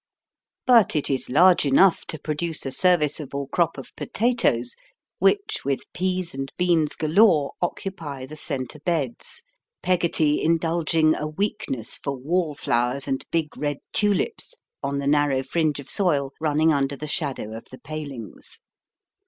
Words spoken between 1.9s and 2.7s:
to produce